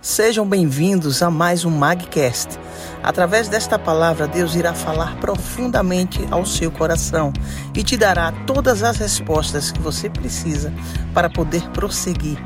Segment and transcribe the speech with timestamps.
[0.00, 2.56] Sejam bem-vindos a mais um Magcast.
[3.02, 7.32] Através desta palavra, Deus irá falar profundamente ao seu coração
[7.74, 10.72] e te dará todas as respostas que você precisa
[11.12, 12.38] para poder prosseguir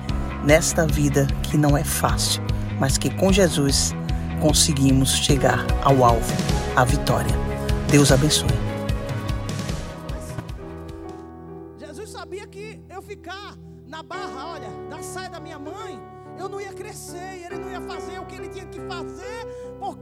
[0.43, 2.43] nesta vida que não é fácil,
[2.81, 3.95] mas que com Jesus
[4.41, 6.35] conseguimos chegar ao alvo,
[6.75, 7.37] à vitória.
[7.91, 8.62] Deus abençoe.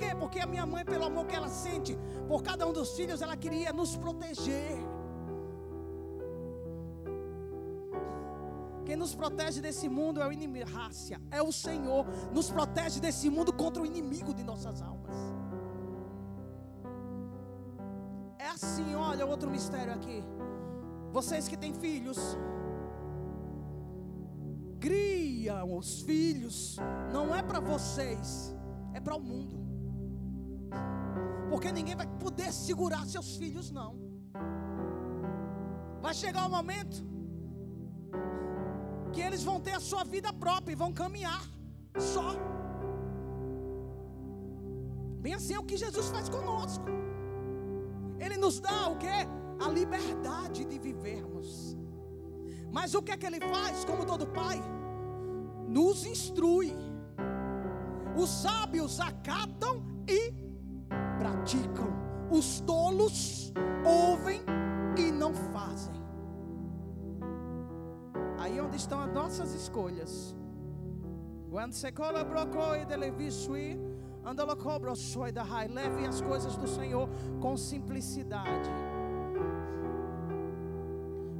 [0.00, 0.14] Quê?
[0.18, 3.36] Porque a minha mãe, pelo amor que ela sente por cada um dos filhos, ela
[3.36, 4.78] queria nos proteger.
[8.86, 12.04] Quem nos protege desse mundo é o inimigo, raça, é o Senhor.
[12.32, 15.14] Nos protege desse mundo contra o inimigo de nossas almas.
[18.38, 20.24] É assim, olha, outro mistério aqui.
[21.12, 22.18] Vocês que têm filhos,
[24.80, 26.76] criam os filhos,
[27.12, 28.54] não é para vocês,
[28.94, 29.69] é para o mundo.
[31.60, 33.90] Porque ninguém vai poder segurar seus filhos, não.
[36.00, 37.04] Vai chegar o momento
[39.12, 41.42] que eles vão ter a sua vida própria e vão caminhar
[41.98, 42.30] só.
[45.20, 46.86] Bem assim é o que Jesus faz conosco.
[48.18, 49.18] Ele nos dá o que?
[49.66, 51.76] A liberdade de vivermos.
[52.72, 54.58] Mas o que é que ele faz, como todo pai?
[55.68, 56.72] Nos instrui.
[58.16, 60.39] Os sábios acatam e
[61.20, 61.92] praticam.
[62.30, 63.52] Os tolos
[63.84, 64.40] ouvem
[64.96, 65.94] e não fazem.
[68.38, 70.34] Aí onde estão as nossas escolhas.
[71.50, 73.78] Quando você colaborou e televisui,
[74.24, 77.08] anda cobra soi da rai, leve as coisas do Senhor
[77.40, 78.70] com simplicidade.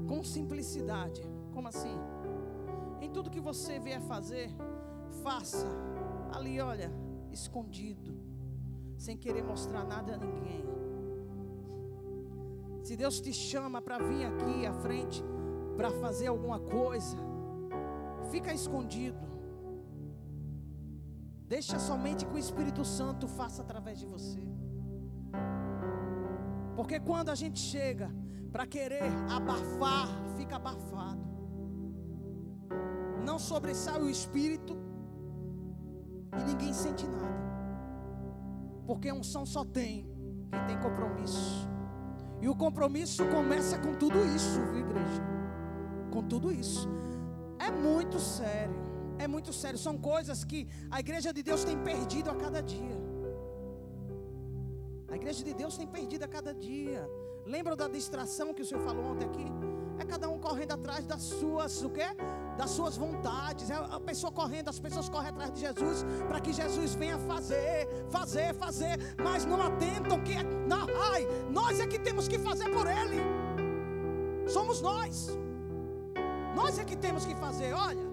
[0.07, 1.23] Com simplicidade.
[1.55, 1.97] Como assim?
[3.01, 4.51] Em tudo que você vier fazer,
[5.23, 5.69] faça
[6.33, 6.93] ali, olha,
[7.31, 8.13] escondido,
[9.05, 10.63] sem querer mostrar nada a ninguém.
[12.83, 15.25] Se Deus te chama para vir aqui à frente,
[15.77, 17.17] para fazer alguma coisa,
[18.31, 19.27] fica escondido.
[21.49, 24.43] Deixa somente que o Espírito Santo faça através de você.
[26.77, 28.11] Porque quando a gente chega
[28.53, 31.25] para querer abafar, fica abafado.
[33.25, 34.77] Não sobressai o Espírito
[36.39, 37.50] e ninguém sente nada.
[38.91, 40.05] Porque unção só tem
[40.51, 41.69] quem tem compromisso.
[42.41, 45.23] E o compromisso começa com tudo isso, viu, igreja?
[46.11, 46.89] Com tudo isso.
[47.57, 48.75] É muito sério.
[49.17, 49.79] É muito sério.
[49.79, 52.99] São coisas que a igreja de Deus tem perdido a cada dia.
[55.09, 57.09] A igreja de Deus tem perdido a cada dia.
[57.47, 59.47] Lembra da distração que o senhor falou ontem aqui?
[60.01, 62.09] É cada um correndo atrás das suas, o quê?
[62.61, 63.71] Das suas vontades.
[63.71, 67.89] É a pessoa correndo, as pessoas correm atrás de Jesus para que Jesus venha fazer,
[68.11, 71.23] fazer, fazer, mas não atentam que é, não, ai,
[71.59, 73.21] nós é que temos que fazer por ele.
[74.57, 75.15] Somos nós.
[76.55, 78.07] Nós é que temos que fazer, olha.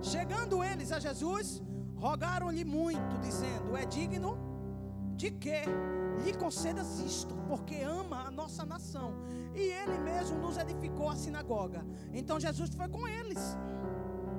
[0.00, 1.62] Chegando eles a Jesus,
[1.94, 4.36] rogaram-lhe muito, dizendo: É digno
[5.14, 5.62] de que
[6.24, 9.14] lhe concedas isto, porque ama a nossa nação.
[9.54, 11.84] E ele mesmo nos edificou a sinagoga.
[12.12, 13.56] Então Jesus foi com eles.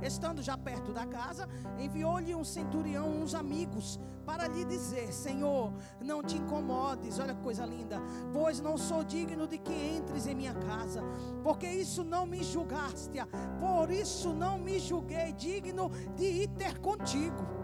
[0.01, 1.47] Estando já perto da casa,
[1.79, 7.66] enviou-lhe um centurião, uns amigos, para lhe dizer: Senhor, não te incomodes, olha que coisa
[7.66, 8.01] linda,
[8.33, 11.01] pois não sou digno de que entres em minha casa,
[11.41, 13.19] porque isso não me julgaste,
[13.59, 17.62] por isso não me julguei digno de ir ter contigo.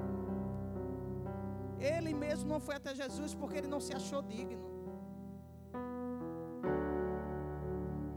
[1.79, 4.69] Ele mesmo não foi até Jesus porque ele não se achou digno.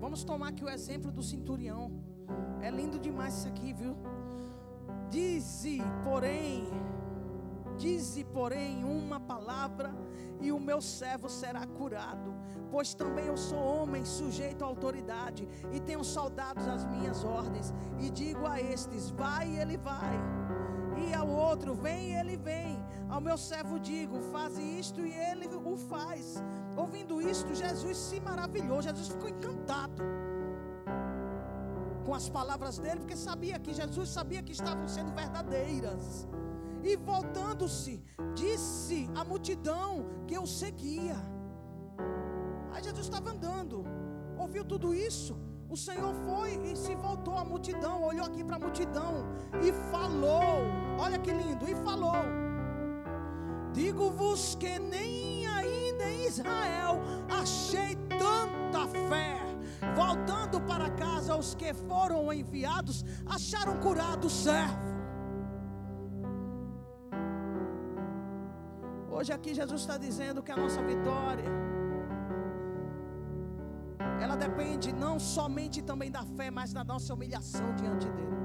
[0.01, 1.91] Vamos tomar aqui o exemplo do centurião.
[2.61, 3.97] É lindo demais isso aqui, viu?
[5.09, 6.67] Dize, porém,
[7.77, 9.95] dize, porém, uma palavra
[10.41, 12.35] e o meu servo será curado.
[12.71, 17.73] Pois também eu sou homem sujeito à autoridade e tenho soldados às minhas ordens.
[18.01, 20.42] E digo a estes: vai, e ele vai.
[21.09, 22.73] E ao outro: vem, ele vem.
[23.09, 26.43] Ao meu servo digo: faz isto, e ele o faz.
[26.77, 28.81] Ouvindo isto, Jesus se maravilhou.
[28.89, 30.03] Jesus ficou encantado
[32.05, 36.29] com as palavras dele, porque sabia que Jesus sabia que estavam sendo verdadeiras.
[36.83, 38.03] E voltando-se,
[38.35, 41.17] disse à multidão que eu seguia.
[42.73, 43.85] Aí Jesus estava andando,
[44.37, 45.37] ouviu tudo isso.
[45.75, 49.13] O Senhor foi e se voltou à multidão, olhou aqui para a multidão
[49.67, 50.52] e falou
[52.03, 52.25] falou:
[53.73, 57.01] Digo-vos que nem ainda em Israel
[57.41, 59.39] achei tanta fé.
[59.95, 64.93] Voltando para casa, os que foram enviados acharam curado o servo.
[69.11, 71.51] Hoje aqui Jesus está dizendo que a nossa vitória
[74.21, 78.42] ela depende não somente também da fé, mas da nossa humilhação diante dele.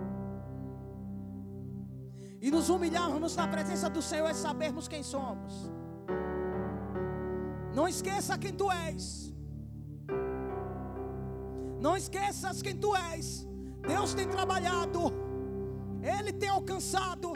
[2.40, 5.72] E nos humilharmos na presença do Senhor é sabermos quem somos.
[7.74, 9.34] Não esqueça quem tu és.
[11.80, 13.48] Não esqueças quem tu és.
[13.88, 15.14] Deus tem trabalhado,
[16.02, 17.34] Ele tem alcançado,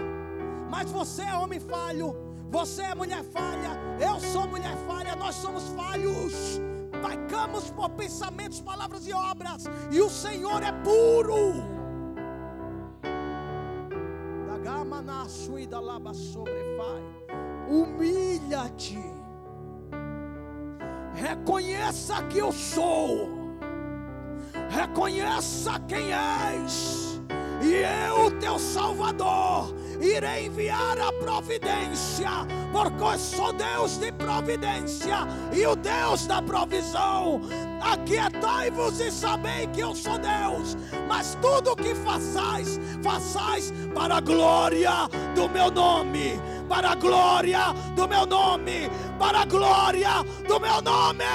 [0.69, 2.15] mas você é homem falho,
[2.49, 3.69] você é mulher falha,
[3.99, 6.59] eu sou mulher falha, nós somos falhos.
[7.07, 11.80] Pecamos por pensamentos, palavras e obras, e o Senhor é puro.
[15.51, 17.03] Suída laba sobrefai.
[17.67, 18.99] Humilha-te.
[21.13, 23.29] Reconheça que eu sou.
[24.69, 27.21] Reconheça quem és.
[27.61, 32.29] E eu, teu Salvador, irei enviar a providência,
[32.71, 37.41] porque sou Deus de providência e o Deus da provisão.
[37.81, 40.75] Aquietai-vos e sabei que eu sou Deus,
[41.07, 44.91] mas tudo o que façais, façais para a glória
[45.35, 48.89] do meu nome, para a glória do meu nome,
[49.19, 51.25] para a glória do meu nome.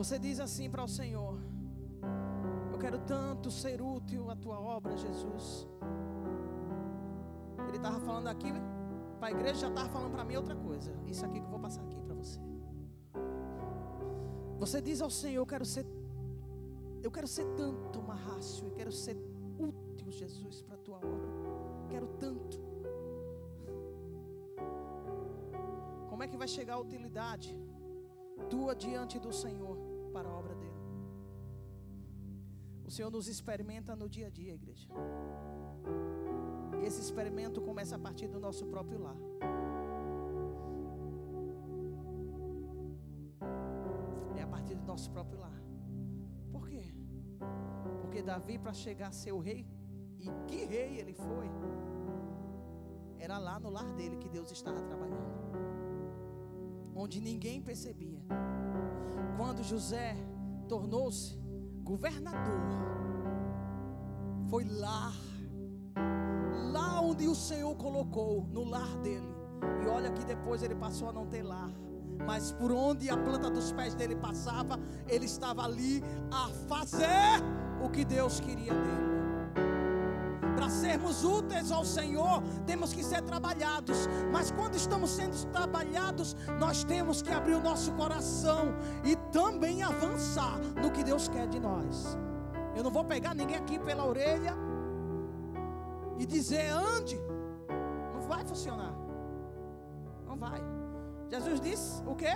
[0.00, 1.38] Você diz assim para o Senhor:
[2.72, 5.68] Eu quero tanto ser útil à tua obra, Jesus.
[7.68, 8.48] Ele estava falando aqui,
[9.18, 10.90] para a igreja já estava falando para mim outra coisa.
[11.06, 12.40] Isso aqui que eu vou passar aqui para você.
[14.58, 15.84] Você diz ao Senhor: Eu quero ser,
[17.02, 19.18] eu quero ser tanto marrácio, eu quero ser
[19.58, 21.28] útil, Jesus, para a tua obra.
[21.90, 22.58] Quero tanto.
[26.08, 27.54] Como é que vai chegar a utilidade
[28.48, 29.89] tua diante do Senhor?
[30.10, 30.80] Para a obra dele.
[32.84, 34.88] O Senhor nos experimenta no dia a dia, igreja.
[36.80, 39.16] E esse experimento começa a partir do nosso próprio lar.
[44.36, 45.62] É a partir do nosso próprio lar.
[46.50, 46.92] Por quê?
[48.00, 49.64] Porque Davi, para chegar a ser o rei,
[50.18, 51.48] e que rei ele foi,
[53.18, 55.30] era lá no lar dele que Deus estava trabalhando.
[56.94, 58.20] Onde ninguém percebia
[59.40, 60.14] quando José
[60.68, 61.34] tornou-se
[61.82, 62.60] governador,
[64.50, 65.14] foi lá,
[66.70, 69.34] lá onde o Senhor colocou, no lar dele.
[69.82, 71.70] E olha que depois ele passou a não ter lar.
[72.26, 74.78] Mas por onde a planta dos pés dele passava,
[75.08, 77.40] ele estava ali a fazer
[77.82, 79.19] o que Deus queria dele
[80.60, 84.06] para sermos úteis ao Senhor, temos que ser trabalhados.
[84.30, 90.58] Mas quando estamos sendo trabalhados, nós temos que abrir o nosso coração e também avançar
[90.82, 92.18] no que Deus quer de nós.
[92.76, 94.54] Eu não vou pegar ninguém aqui pela orelha
[96.18, 97.18] e dizer ande.
[98.12, 98.94] Não vai funcionar.
[100.26, 100.60] Não vai.
[101.30, 102.34] Jesus disse o quê?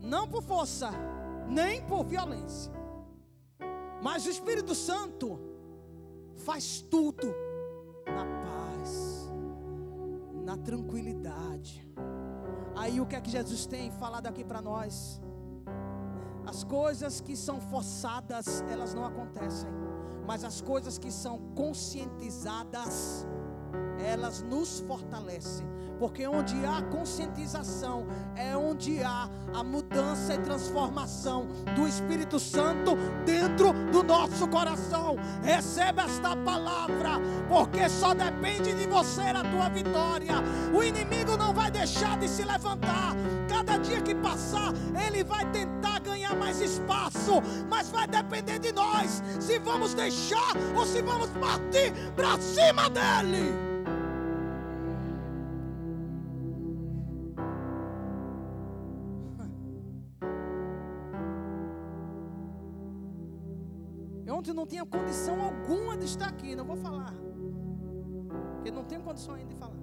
[0.00, 0.92] Não por força,
[1.48, 2.72] nem por violência.
[4.00, 5.45] Mas o Espírito Santo
[6.36, 7.34] faz tudo
[8.06, 9.30] na paz,
[10.44, 11.86] na tranquilidade.
[12.76, 15.20] Aí o que é que Jesus tem falado aqui para nós?
[16.46, 19.68] As coisas que são forçadas, elas não acontecem,
[20.26, 23.26] mas as coisas que são conscientizadas,
[23.98, 25.75] elas nos fortalecem.
[25.98, 33.72] Porque onde há conscientização é onde há a mudança e transformação do Espírito Santo dentro
[33.90, 35.16] do nosso coração.
[35.42, 40.34] Receba esta palavra, porque só depende de você a tua vitória.
[40.74, 43.14] O inimigo não vai deixar de se levantar.
[43.48, 44.72] Cada dia que passar,
[45.06, 50.84] ele vai tentar ganhar mais espaço, mas vai depender de nós se vamos deixar ou
[50.84, 53.65] se vamos partir para cima dele.
[64.46, 67.12] Ontem não tinha condição alguma de estar aqui, não vou falar.
[68.54, 69.76] Porque não tenho condição ainda de falar.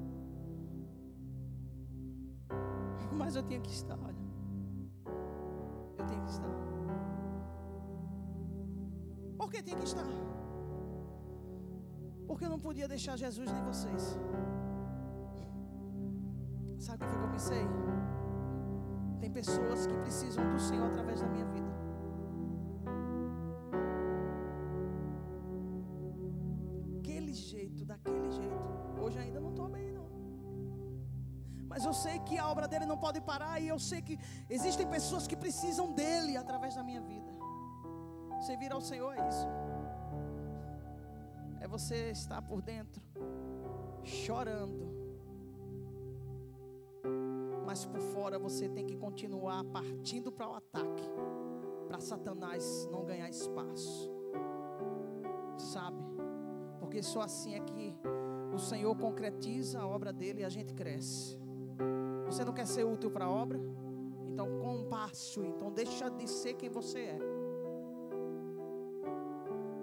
[3.11, 4.15] Mas eu tinha que estar, olha.
[5.97, 6.49] Eu tenho que estar.
[9.37, 10.05] Por que tinha que estar?
[12.27, 14.17] Porque eu não podia deixar Jesus nem vocês.
[16.77, 17.65] Sabe o que foi que eu pensei?
[19.19, 21.72] Tem pessoas que precisam do Senhor através da minha vida.
[33.23, 37.31] Parar e eu sei que existem pessoas que precisam dele através da minha vida.
[38.45, 39.47] Servir ao Senhor é isso.
[41.61, 43.01] É você estar por dentro,
[44.03, 44.91] chorando.
[47.65, 51.03] Mas por fora você tem que continuar partindo para o ataque,
[51.87, 54.11] para Satanás não ganhar espaço.
[55.57, 56.03] Sabe?
[56.79, 57.95] Porque só assim é que
[58.53, 61.42] o Senhor concretiza a obra dele e a gente cresce.
[62.33, 63.59] Você não quer ser útil para a obra?
[64.27, 67.19] Então compasso, então deixa de ser quem você é.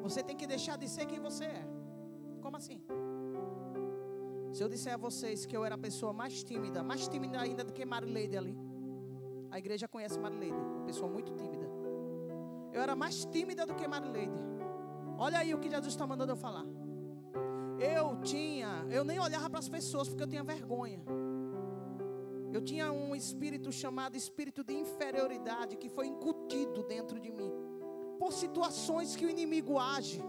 [0.03, 1.65] Você tem que deixar de ser quem você é.
[2.41, 2.83] Como assim?
[4.51, 7.63] Se eu disser a vocês que eu era a pessoa mais tímida, mais tímida ainda
[7.63, 8.59] do que Marileide ali.
[9.49, 11.69] A igreja conhece Marileide, uma pessoa muito tímida.
[12.73, 14.43] Eu era mais tímida do que Marileide.
[15.17, 16.67] Olha aí o que Jesus está mandando eu falar.
[17.79, 21.01] Eu tinha, eu nem olhava para as pessoas porque eu tinha vergonha.
[22.53, 27.53] Eu tinha um espírito chamado espírito de inferioridade que foi incutido dentro de mim.
[28.19, 30.23] Por situações que o inimigo age.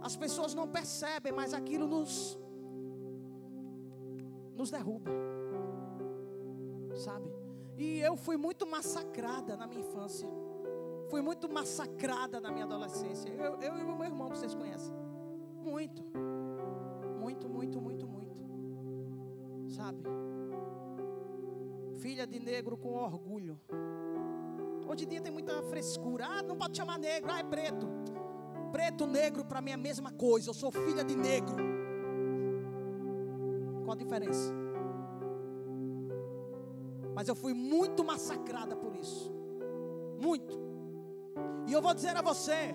[0.00, 2.38] As pessoas não percebem, mas aquilo nos
[4.56, 5.10] nos derruba.
[6.96, 7.30] Sabe?
[7.76, 10.28] E eu fui muito massacrada na minha infância.
[11.08, 13.28] Fui muito massacrada na minha adolescência.
[13.30, 14.92] Eu, eu e o meu irmão, vocês conhecem.
[15.62, 16.02] Muito.
[17.20, 18.42] Muito, muito, muito, muito.
[19.68, 20.02] Sabe?
[21.98, 23.58] Filha de negro com orgulho.
[24.86, 26.26] Hoje em dia tem muita frescura.
[26.26, 27.88] Ah, não pode chamar negro, ah, é preto.
[28.70, 30.50] Preto, negro, para mim é a mesma coisa.
[30.50, 31.56] Eu sou filha de negro.
[33.84, 34.52] Qual a diferença?
[37.14, 39.32] Mas eu fui muito massacrada por isso.
[40.20, 40.56] Muito.
[41.66, 42.74] E eu vou dizer a você.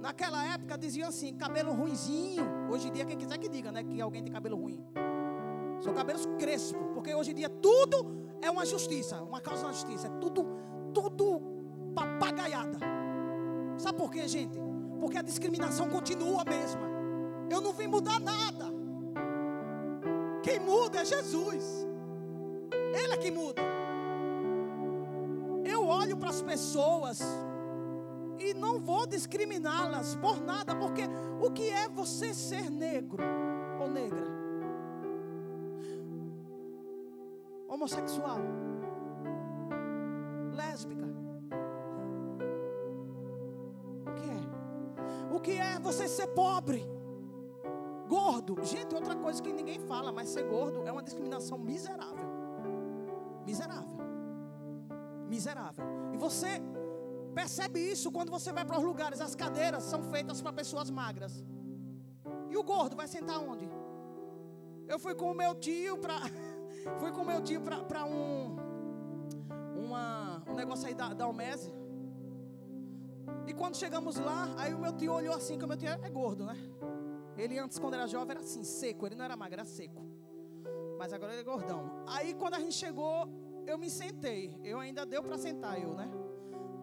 [0.00, 2.44] Naquela época diziam assim, cabelo ruinzinho.
[2.70, 3.84] Hoje em dia, quem quiser que diga, né?
[3.84, 4.84] Que alguém tem cabelo ruim.
[5.80, 10.06] São cabelos crespo, porque hoje em dia tudo é uma justiça, uma causa da justiça,
[10.06, 10.46] é tudo,
[10.92, 11.40] tudo
[11.94, 12.78] papagaiada.
[13.78, 14.58] Sabe por quê, gente?
[15.00, 16.86] Porque a discriminação continua a mesma.
[17.50, 18.66] Eu não vim mudar nada.
[20.42, 21.86] Quem muda é Jesus.
[22.72, 23.62] Ele é que muda.
[25.64, 27.20] Eu olho para as pessoas
[28.38, 31.02] e não vou discriminá-las por nada, porque
[31.40, 33.22] o que é você ser negro
[37.86, 38.38] homossexual,
[40.52, 41.06] lésbica.
[44.04, 45.36] O que é?
[45.36, 46.84] O que é você ser pobre?
[48.08, 48.56] Gordo.
[48.64, 52.26] Gente, outra coisa que ninguém fala, mas ser gordo é uma discriminação miserável.
[53.44, 53.98] Miserável.
[55.28, 55.84] Miserável.
[56.12, 56.60] E você
[57.34, 59.20] percebe isso quando você vai para os lugares.
[59.20, 61.44] As cadeiras são feitas para pessoas magras.
[62.50, 63.68] E o gordo vai sentar onde?
[64.88, 66.16] Eu fui com o meu tio para
[66.98, 68.56] Fui com meu tio para um,
[69.76, 71.72] uma, um negócio aí da, da Almese.
[73.46, 76.10] E quando chegamos lá, aí o meu tio olhou assim, que o meu tio é
[76.10, 76.56] gordo, né?
[77.36, 79.06] Ele antes, quando era jovem, era assim, seco.
[79.06, 80.04] Ele não era magro, era seco.
[80.98, 82.04] Mas agora ele é gordão.
[82.06, 83.28] Aí quando a gente chegou,
[83.66, 84.58] eu me sentei.
[84.64, 86.10] Eu ainda deu para sentar, eu, né?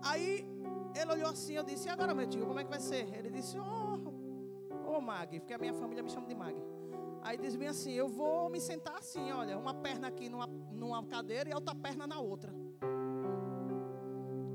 [0.04, 0.48] Aí
[0.96, 3.14] ele olhou assim, eu disse, e agora, meu tio, como é que vai ser?
[3.18, 6.56] Ele disse, ô, oh, oh, Mag, porque a minha família me chama de Mag.
[7.24, 11.04] Aí diz bem assim: Eu vou me sentar assim, olha, uma perna aqui numa, numa
[11.06, 12.54] cadeira e a outra perna na outra.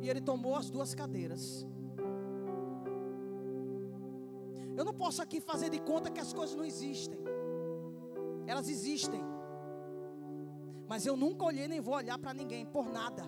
[0.03, 1.67] E ele tomou as duas cadeiras.
[4.77, 7.19] Eu não posso aqui fazer de conta que as coisas não existem.
[8.47, 9.21] Elas existem.
[10.87, 13.23] Mas eu nunca olhei nem vou olhar para ninguém por nada.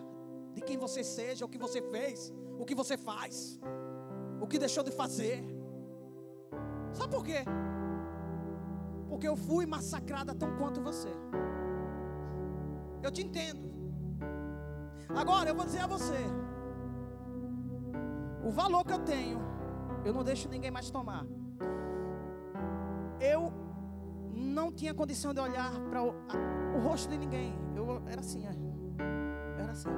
[0.55, 3.59] De quem você seja, o que você fez, o que você faz,
[4.41, 5.43] o que deixou de fazer.
[6.93, 7.45] Sabe por quê?
[9.11, 11.09] Porque eu fui massacrada tão quanto você.
[13.02, 13.61] Eu te entendo.
[15.09, 16.21] Agora eu vou dizer a você:
[18.45, 19.40] o valor que eu tenho,
[20.05, 21.26] eu não deixo ninguém mais tomar.
[23.21, 23.52] Eu
[24.33, 26.14] não tinha condição de olhar para o,
[26.76, 27.52] o, rosto de ninguém.
[27.75, 28.55] Eu era assim, é.
[29.61, 29.90] era assim.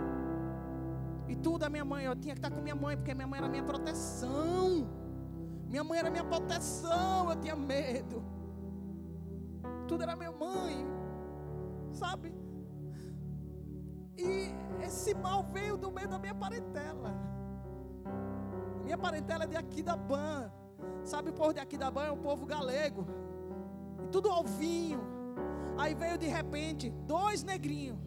[1.29, 3.39] E tudo a minha mãe, eu tinha que estar com minha mãe, porque minha mãe
[3.41, 4.89] era minha proteção.
[5.69, 8.23] Minha mãe era minha proteção, eu tinha medo
[9.83, 10.87] tudo era minha mãe,
[11.93, 12.33] sabe?
[14.17, 17.15] E esse mal veio do meio da minha parentela.
[18.85, 20.51] Minha parentela é de aqui da Ban.
[21.05, 23.07] Sabe o povo de aqui da Ban é o povo galego.
[24.03, 25.01] E tudo alvinho.
[25.79, 27.99] Aí veio de repente dois negrinhos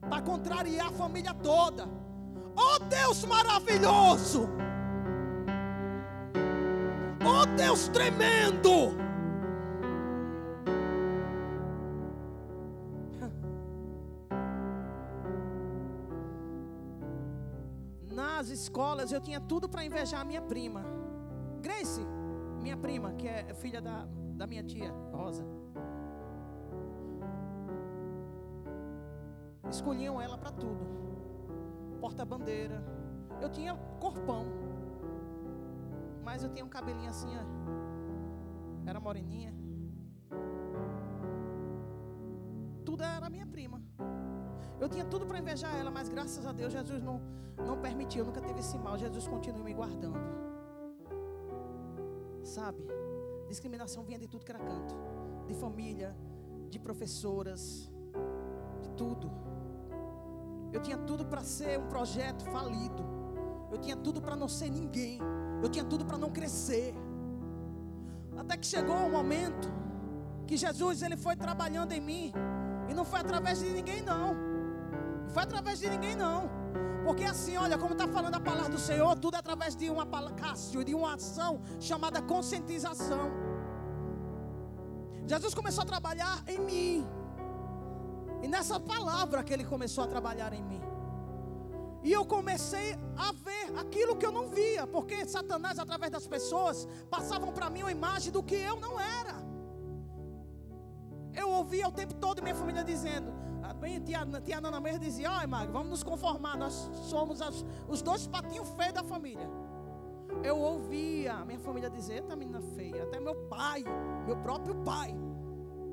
[0.00, 1.88] para contrariar a família toda.
[2.56, 4.48] Oh Deus maravilhoso!
[7.24, 9.01] Oh Deus tremendo!
[18.42, 20.82] Nas escolas, eu tinha tudo para invejar a minha prima.
[21.60, 22.04] Grace,
[22.60, 25.46] minha prima, que é filha da, da minha tia, Rosa.
[29.70, 30.84] Escolhiam ela para tudo.
[32.00, 32.82] Porta-bandeira.
[33.40, 34.44] Eu tinha corpão.
[36.24, 38.90] Mas eu tinha um cabelinho assim, ó.
[38.90, 39.54] Era moreninha.
[44.92, 47.20] Tinha tudo para invejar ela, mas graças a Deus Jesus não,
[47.66, 48.96] não permitiu, nunca teve esse mal.
[48.98, 50.20] Jesus continua me guardando.
[52.44, 52.86] Sabe?
[53.48, 54.94] Discriminação vinha de tudo que era canto.
[55.46, 56.14] De família,
[56.68, 57.90] de professoras,
[58.82, 59.30] de tudo.
[60.72, 63.04] Eu tinha tudo para ser um projeto falido.
[63.70, 65.18] Eu tinha tudo para não ser ninguém.
[65.62, 66.94] Eu tinha tudo para não crescer.
[68.36, 69.68] Até que chegou o um momento
[70.46, 72.32] que Jesus ele foi trabalhando em mim.
[72.88, 74.51] E não foi através de ninguém não.
[75.32, 76.50] Foi através de ninguém, não.
[77.04, 80.06] Porque assim, olha, como está falando a palavra do Senhor, tudo é através de uma
[80.32, 83.30] Cássio, de uma ação chamada conscientização.
[85.26, 87.06] Jesus começou a trabalhar em mim.
[88.42, 90.80] E nessa palavra que ele começou a trabalhar em mim.
[92.02, 96.88] E eu comecei a ver aquilo que eu não via, porque Satanás, através das pessoas,
[97.08, 99.36] passavam para mim uma imagem do que eu não era.
[101.32, 103.32] Eu ouvia o tempo todo minha família dizendo:
[103.74, 106.72] bem, tia, tia Nana mesmo dizia, ai Magro, vamos nos conformar, nós
[107.08, 109.48] somos as, os dois patinhos feios da família.
[110.42, 113.84] Eu ouvia minha família dizer, eita menina feia, até meu pai,
[114.26, 115.14] meu próprio pai,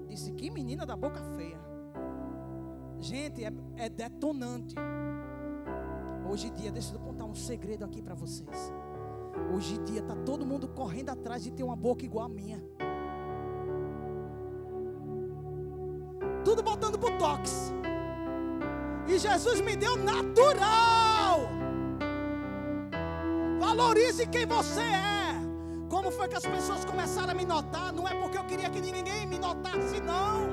[0.07, 1.59] disse, que menina da boca feia.
[2.99, 4.75] Gente, é, é detonante.
[6.29, 8.71] Hoje em dia, deixa eu contar um segredo aqui para vocês.
[9.53, 12.61] Hoje em dia está todo mundo correndo atrás de ter uma boca igual a minha.
[16.43, 17.73] Tudo botando botox.
[19.08, 21.49] E Jesus me deu natural.
[23.60, 25.19] Valorize quem você é.
[25.89, 27.91] Como foi que as pessoas começaram a me notar?
[27.91, 30.47] Não é porque eu queria que ninguém me notasse, não.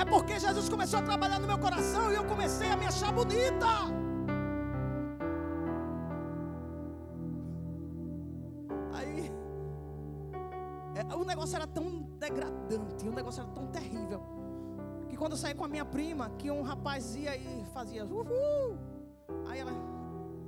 [0.00, 3.12] É porque Jesus começou a trabalhar no meu coração e eu comecei a me achar
[3.12, 4.05] bonita.
[15.76, 18.78] Minha prima, que um rapaz ia e fazia uhul.
[19.46, 19.72] Aí ela,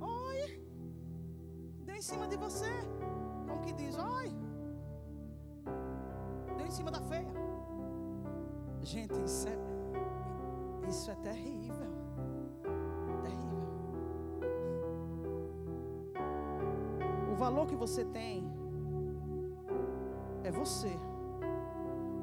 [0.01, 0.62] oi,
[1.85, 2.71] deu em cima de você.
[3.47, 4.33] Como que diz, oi,
[6.57, 7.29] deu em cima da feia.
[8.81, 9.59] Gente, isso é,
[10.88, 11.91] isso é terrível.
[13.23, 13.69] Terrível.
[17.31, 18.51] O valor que você tem
[20.43, 20.99] é você.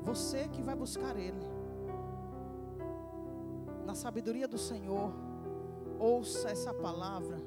[0.02, 1.55] Você que vai buscar Ele
[3.95, 5.12] sabedoria do Senhor,
[5.99, 7.38] ouça essa palavra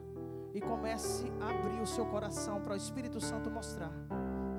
[0.54, 3.92] e comece a abrir o seu coração para o Espírito Santo mostrar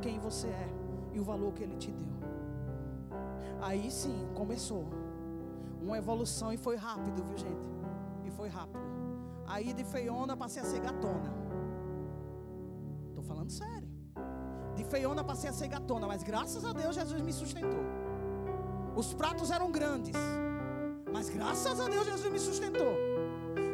[0.02, 0.70] quem você é
[1.14, 2.08] e o valor que ele te deu.
[3.62, 4.88] Aí sim, começou
[5.82, 7.68] uma evolução e foi rápido, viu gente?
[8.26, 8.80] E foi rápido.
[9.48, 11.34] Aí de feiona passei a ser gatona.
[13.10, 13.90] Estou falando sério.
[14.76, 17.84] De feiona passei a ser gatona, mas graças a Deus Jesus me sustentou.
[18.96, 20.16] Os pratos eram grandes.
[21.12, 22.94] Mas graças a Deus Jesus me sustentou.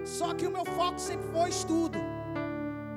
[0.06, 1.98] Só que o meu foco sempre foi estudo.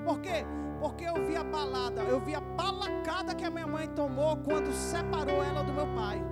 [0.05, 0.45] Por quê?
[0.81, 4.73] Porque eu vi a balada, eu vi a palacada que a minha mãe tomou quando
[4.73, 6.23] separou ela do meu pai.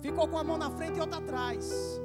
[0.00, 2.00] Ficou com a mão na frente e outra atrás.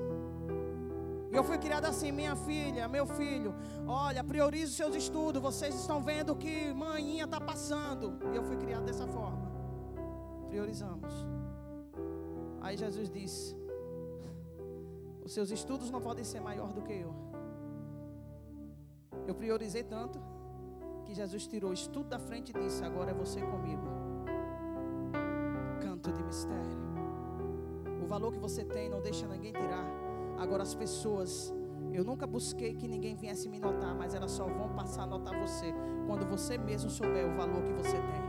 [1.32, 3.54] E eu fui criada assim, minha filha, meu filho,
[3.86, 5.42] olha, priorize os seus estudos.
[5.42, 8.18] Vocês estão vendo que manhinha está passando.
[8.34, 9.52] Eu fui criado dessa forma.
[10.48, 11.12] Priorizamos.
[12.62, 13.56] Aí Jesus disse:
[15.26, 17.12] os seus estudos não podem ser maior do que eu.
[19.28, 20.20] Eu priorizei tanto
[21.04, 23.88] que Jesus tirou o estudo da frente e disse: Agora é você comigo.
[25.82, 26.78] Canto de mistério.
[28.04, 29.86] O valor que você tem não deixa ninguém tirar.
[30.38, 31.52] Agora as pessoas,
[31.92, 35.34] eu nunca busquei que ninguém viesse me notar, mas elas só vão passar a notar
[35.42, 35.74] você
[36.06, 38.25] quando você mesmo souber o valor que você tem.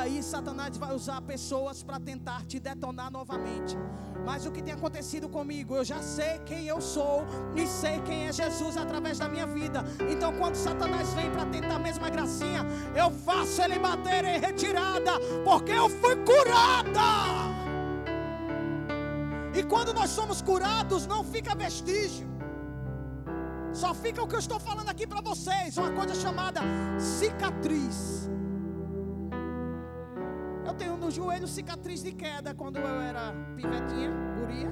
[0.00, 3.76] Aí Satanás vai usar pessoas para tentar te detonar novamente.
[4.24, 7.22] Mas o que tem acontecido comigo, eu já sei quem eu sou
[7.54, 9.84] e sei quem é Jesus através da minha vida.
[10.10, 12.64] Então quando Satanás vem para tentar a mesma gracinha,
[12.96, 15.12] eu faço ele bater em retirada,
[15.44, 17.10] porque eu fui curada.
[19.54, 22.26] E quando nós somos curados, não fica vestígio.
[23.70, 26.62] Só fica o que eu estou falando aqui para vocês, uma coisa chamada
[26.98, 28.30] cicatriz.
[30.70, 34.70] Eu tenho no joelho cicatriz de queda quando eu era pivetinha, guria.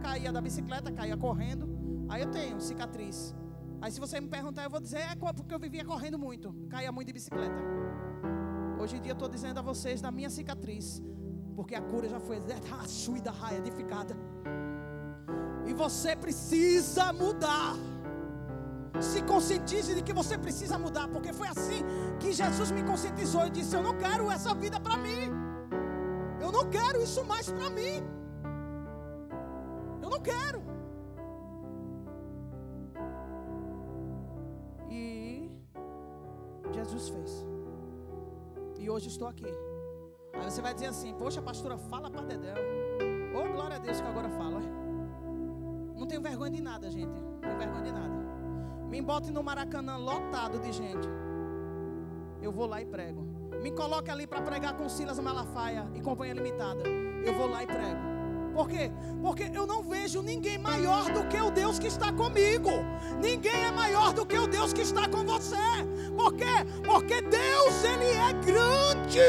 [0.00, 1.68] Caía da bicicleta, caía correndo.
[2.08, 3.34] Aí eu tenho cicatriz.
[3.82, 6.90] Aí se você me perguntar, eu vou dizer, é porque eu vivia correndo muito, caía
[6.90, 7.62] muito de bicicleta.
[8.80, 11.02] Hoje em dia eu estou dizendo a vocês da minha cicatriz,
[11.54, 12.40] porque a cura já foi
[13.20, 14.16] da raia edificada.
[15.66, 17.74] E você precisa mudar.
[19.00, 21.84] Se conscientize de que você precisa mudar, porque foi assim
[22.18, 25.30] que Jesus me conscientizou e disse: Eu não quero essa vida para mim.
[26.40, 28.02] Eu não quero isso mais para mim.
[30.02, 30.62] Eu não quero.
[34.90, 35.50] E
[36.72, 37.46] Jesus fez.
[38.78, 39.46] E hoje estou aqui.
[40.34, 42.54] Aí você vai dizer assim: Poxa, pastora, fala para Dedéu.
[43.34, 44.60] Oh, glória a Deus que agora fala.
[45.94, 47.20] Não tenho vergonha de nada, gente.
[47.20, 48.25] Não tenho vergonha de nada.
[48.88, 51.08] Me bote no Maracanã lotado de gente.
[52.40, 53.26] Eu vou lá e prego.
[53.62, 56.82] Me coloque ali para pregar com Silas Malafaia e Companhia Limitada.
[57.24, 58.16] Eu vou lá e prego.
[58.54, 58.90] Por quê?
[59.20, 62.70] Porque eu não vejo ninguém maior do que o Deus que está comigo.
[63.20, 65.56] Ninguém é maior do que o Deus que está com você.
[66.16, 66.64] Por quê?
[66.84, 69.20] Porque Deus, Ele é grande.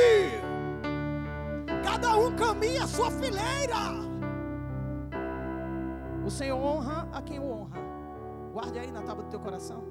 [1.84, 3.98] Cada um caminha a sua fileira.
[6.26, 7.87] O Senhor honra a quem o honra.
[8.58, 9.84] Guarde aí na tábua do teu coração.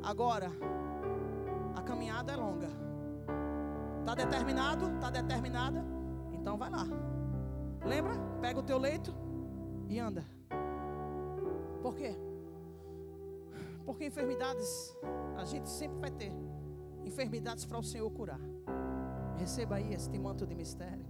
[0.00, 0.48] Agora,
[1.74, 2.68] a caminhada é longa.
[3.98, 4.88] Está determinado?
[4.94, 5.84] Está determinada?
[6.32, 6.86] Então vai lá.
[7.84, 8.12] Lembra?
[8.40, 9.12] Pega o teu leito
[9.88, 10.24] e anda.
[11.82, 12.14] Por quê?
[13.84, 14.96] Porque enfermidades
[15.36, 16.32] a gente sempre vai ter.
[17.04, 18.40] Enfermidades para o Senhor curar.
[19.36, 21.09] Receba aí este manto de mistério.